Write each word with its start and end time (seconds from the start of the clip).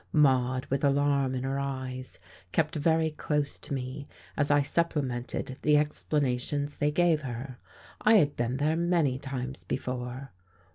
Maude, 0.13 0.65
with 0.71 0.83
alarm 0.83 1.35
in 1.35 1.43
her 1.43 1.59
eyes, 1.59 2.17
kept 2.51 2.73
very 2.75 3.11
close 3.11 3.59
to 3.59 3.71
me, 3.71 4.07
as 4.35 4.49
I 4.49 4.63
supplemented 4.63 5.59
the 5.61 5.77
explanations 5.77 6.77
they 6.77 6.89
gave 6.89 7.21
her. 7.21 7.59
I 8.01 8.15
had 8.15 8.35
been 8.35 8.57
there 8.57 8.75
many 8.75 9.19
times 9.19 9.63
before. 9.63 10.31